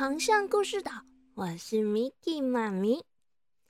[0.00, 0.92] 航向故事岛，
[1.34, 3.04] 我是 Miki 妈咪。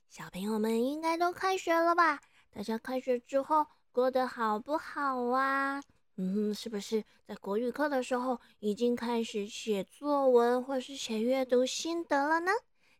[0.07, 2.21] 小朋友们应该都开学了吧？
[2.51, 5.83] 大家开学之后过得好不好啊？
[6.15, 12.51] 嗯，是不是在国语课的时候已经开始写作文或是写阅读心得了呢？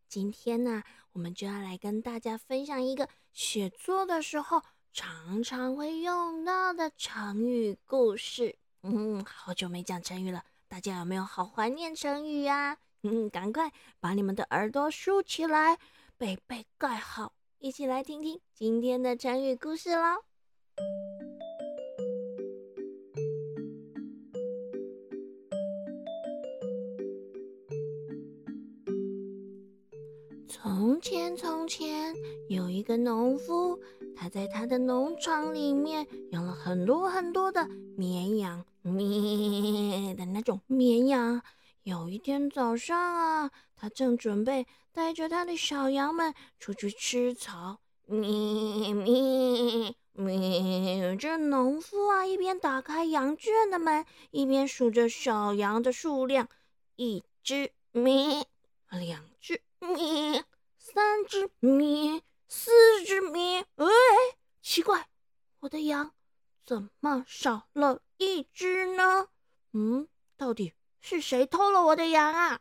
[0.10, 8.58] 今天呢，我们就要来跟大家分享一个写作的时候常常会用到的成语故事。
[8.84, 10.44] 嗯，好久没讲成语了。
[10.68, 12.78] 大家有没有好怀念成语呀？
[13.04, 15.80] 嗯，赶快把你们的耳朵竖起来，
[16.20, 20.24] 被被盖好，一起来听听今天的成语故事喽。
[30.48, 32.14] 从前，从前
[32.50, 33.80] 有一个农夫，
[34.16, 38.64] 他在他的农场里面养了很多很多的绵羊。
[38.84, 41.42] 咩的那种绵羊。
[41.84, 47.80] 有一天早上啊，他正准备带着他的小羊们出去吃草。
[48.06, 51.16] 咩咩咩！
[51.18, 56.48] 这农夫啊，一边打开羊圈的门，一边数着小羊的数量：
[56.98, 58.46] 一只咩，
[58.92, 60.46] 两只咩，
[60.78, 62.70] 三只咩，四
[63.06, 63.66] 只咩。
[63.78, 63.88] 哎，
[64.62, 65.08] 奇怪，
[65.62, 66.12] 我的羊
[66.64, 68.04] 怎么少了？
[68.18, 69.30] 一只呢？
[69.74, 70.08] 嗯，
[70.38, 72.60] 到底是谁偷了我的羊啊？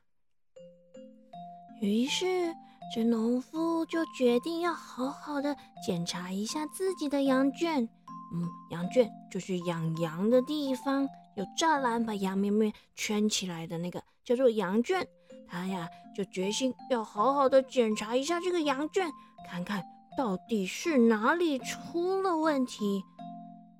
[1.80, 2.54] 于是，
[2.94, 7.88] 这农夫就决定要好好的检查一下自己的羊圈。
[8.32, 15.06] 嗯，羊圈就是养羊的地方，有栅栏把羊咩咩圈起来的那个叫做羊圈。
[15.46, 19.10] 他呀，就决心要好好的检查一下这个羊圈，
[19.48, 19.84] 看看
[20.16, 23.04] 到底是哪里出了问题。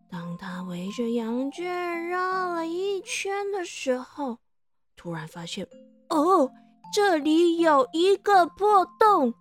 [0.09, 4.39] 当他围着羊圈绕了一圈的时候，
[5.01, 5.67] 突然发现，
[6.11, 6.53] 哦，
[6.93, 9.33] 这里有一个破洞。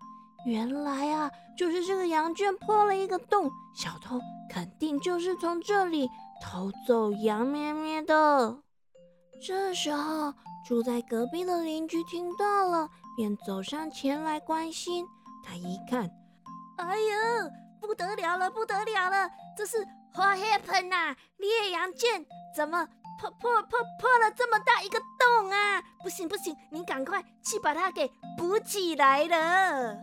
[0.46, 4.18] 原来啊，就是这个羊圈破了一个洞，小偷
[4.50, 6.10] 肯定就是从这里
[6.42, 8.58] 偷走羊咩咩的。
[9.46, 10.34] 这时候，
[10.66, 15.06] 住在隔壁的邻居听到了，便走上前来关心。
[15.44, 16.10] 他一看，
[16.78, 19.86] 哎呀，不得了了，不得了了，这是。
[20.16, 21.16] What happened 呐？
[21.38, 22.26] 烈阳剑
[22.56, 22.88] 怎么
[23.20, 25.84] 破破破破了这么大一个洞啊？
[26.02, 29.98] 不行不行，你赶快去把它给补起来了。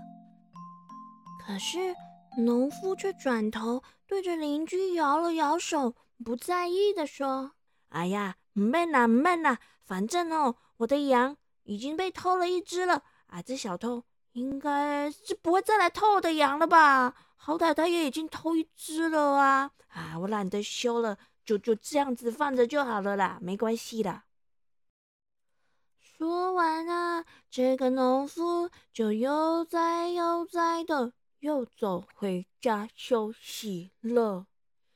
[1.47, 1.95] 可是
[2.37, 7.53] 农夫却转头对着邻居摇了摇手，不在意的说
[7.89, 13.41] ：“哎呀，闷呐闷呐，反正哦，我的羊已经被偷了一只了啊！
[13.41, 19.71] 这小偷应该是不会再来偷我的羊了吧？”好歹他也已经偷一只了啊！
[19.89, 21.17] 啊，我懒得修了，
[21.47, 24.25] 就就这样子放着就好了啦，没关系的。
[26.01, 34.47] 说完啊，这个农夫就悠哉悠哉的又走回家休息了。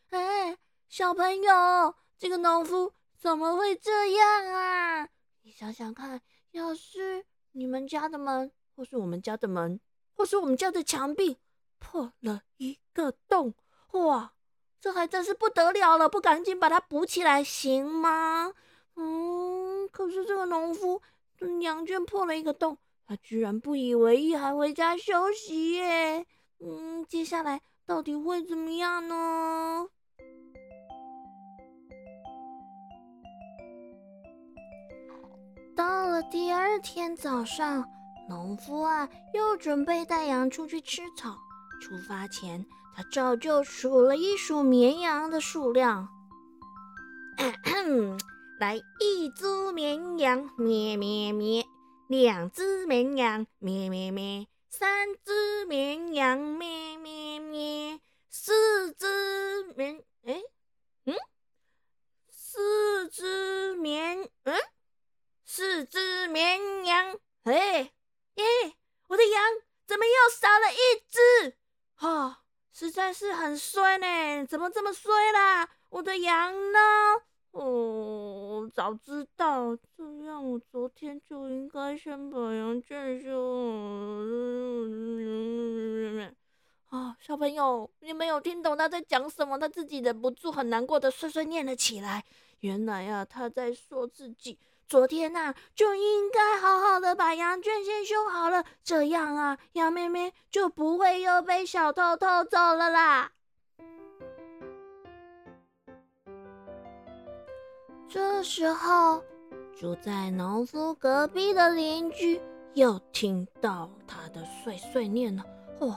[0.09, 5.09] 哎，小朋友，这个农夫怎么会这样啊？
[5.43, 9.79] 你想想看，要是你们家的门，或是我们家的门，
[10.17, 11.39] 或是我们家的墙壁。
[11.79, 13.55] 破了一个洞，
[13.93, 14.35] 哇，
[14.81, 16.09] 这还真是不得了了！
[16.09, 18.55] 不赶紧把它补起来行吗？
[18.97, 21.03] 嗯，可是这个农夫
[21.61, 26.27] 羊圈破了一个洞，他居然不以为意，还回家休息耶。
[26.61, 29.87] 嗯，接下来到底会怎么样呢？
[35.77, 37.87] 到了第二天早上，
[38.29, 41.37] 农夫啊，又准备带羊出去吃草。
[41.81, 42.63] 出发前，
[42.97, 46.09] 他照旧数了一数绵羊的数量。
[48.59, 51.67] 来，一只绵羊咩咩咩，
[52.09, 59.07] 两只绵羊咩咩咩，三只绵羊咩咩咩，四只
[59.75, 60.43] 绵哎
[61.07, 61.15] 嗯，
[62.29, 64.55] 四只绵嗯，
[65.47, 67.91] 四只绵羊哎
[68.35, 68.77] 哎，
[69.09, 69.43] 我的羊
[69.87, 70.77] 怎么又少了一
[71.09, 71.57] 只？
[71.95, 72.40] 哈，
[72.73, 74.47] 实在是很衰呢！
[74.47, 75.69] 怎么这么衰啦？
[75.89, 76.79] 我的羊呢？
[77.51, 83.31] 哦，早知道这样，我昨天就应该先把羊圈修。
[86.87, 89.59] 啊，小朋友，你没有听懂他在讲什么？
[89.59, 92.25] 他自己忍不住很难过的碎碎念了起来。
[92.61, 94.59] 原来啊，他在说自己。
[94.91, 103.31] 昨天呐，就应该好好的把羊圈先修好了，这样啊，羊妹妹就不会又被小偷偷走了啦。
[108.09, 109.23] 这时候，
[109.79, 112.43] 住在农夫隔壁的邻居
[112.75, 115.45] 又听到他的碎碎念了。
[115.79, 115.95] 嚯，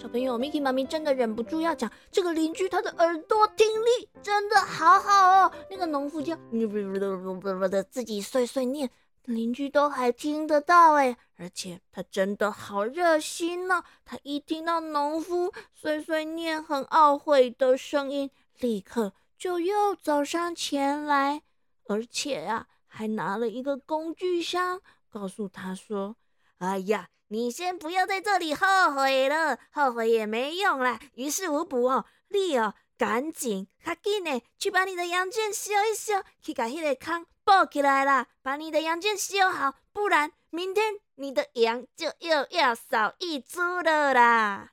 [0.00, 5.52] 小朋友，Miki 妈咪真的忍不住要讲，这个邻居他的耳朵听力真的好好哦。
[5.68, 6.34] 那个农夫就
[7.90, 8.88] 自己碎碎念，
[9.26, 13.84] 邻居都还听得到哎，而且他真的好热心呢。
[14.06, 21.42] 他一听到农夫碎碎念很懊悔的声音，立刻就又走上前来，
[21.84, 22.68] 而且呀。
[22.92, 26.16] 还拿了一个工具箱，告诉他说
[26.58, 30.98] ：“哎呀，你先不要在这里后悔了，后悔也没用啦。
[31.14, 44.72] 于事无补哦，你哦，赶紧、快紧的去把你的羊圈修一修，去把那个坑补起来啦，把你的羊圈修好，不然明天你的羊就又要少一只了啦。”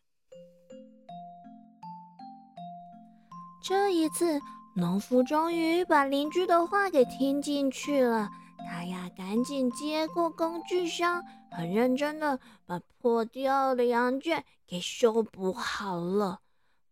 [3.64, 4.42] 这一次。
[4.76, 8.30] 农夫终于把邻居的话给听进去了，
[8.70, 16.40] 他呀赶紧接过工具箱，很认真的把破掉的羊圈给修补好了。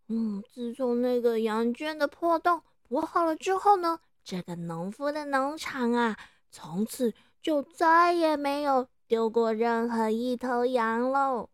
[0.08, 6.18] 嗯，自从那个羊圈的破洞补好了之后呢，这个农夫的农场啊，
[6.52, 11.50] 从此就再也没有丢过任何一头羊喽。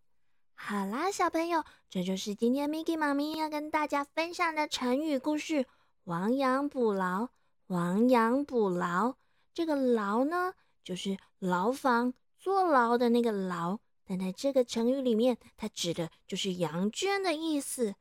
[0.53, 5.65] 好啦，小朋友，这就是今天 Miki 妈咪要跟大家分享的成语故事。
[6.03, 7.29] 亡羊补牢，
[7.67, 9.15] 亡羊补牢。
[9.53, 10.53] 这个牢呢，
[10.83, 13.79] 就是牢房、坐牢的那个牢。
[14.03, 17.95] 但在这个成语里面，它指的就是羊圈的意思。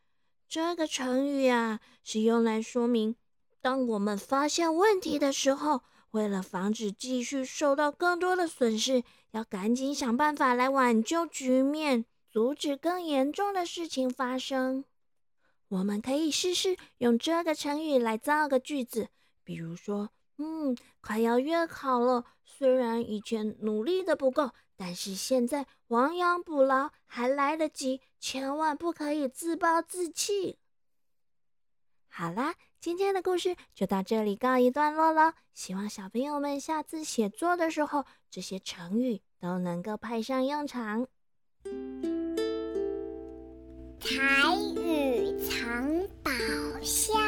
[0.49, 3.15] 这个成语啊，是用来说明，
[3.61, 14.85] 当我们发现问题的时候，为了防止继续受到更多的损失，要赶紧想办法来挽救局面，阻止更严重的事情发生。
[15.69, 19.11] 我们可以试试用这个成语来造个句子，
[19.45, 20.11] 比如说，
[20.43, 30.57] 嗯，快要月考了，虽然以前努力的不够，但是现在亡羊补牢还来得及，千万不可以自暴自弃。
[32.09, 35.35] 好啦，今天的故事就到这里告一段落了。
[35.53, 41.07] 希望小朋友们下次写作的时候，这些成语都能够派上用场。
[44.01, 46.31] 台语藏宝
[46.83, 47.20] 箱。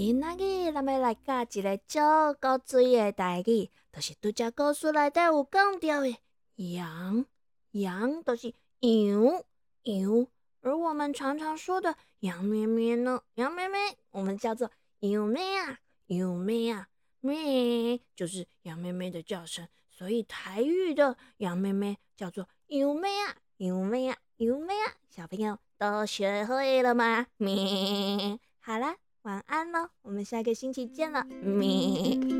[0.00, 1.98] 今仔日咱要来教一个足
[2.38, 6.16] 够水的台语，就是拄只故事内底有讲到的
[6.54, 7.26] 羊，
[7.72, 9.42] 羊都是羊
[9.82, 10.28] 羊，
[10.60, 13.22] 而我们常常说的羊咩咩呢？
[13.34, 13.80] 羊咩咩，
[14.12, 16.86] 我们叫做羊咩啊，羊咩啊，
[17.18, 22.46] 咩就是羊咩咩的叫声，所以台语的羊咩咩叫做。
[22.68, 23.34] 有没啊？
[23.56, 24.16] 有没啊？
[24.36, 24.94] 有没啊？
[25.10, 27.26] 小朋友都学会了吗？
[27.36, 32.37] 咩，好啦，晚安了，我们下个星期见了，咩。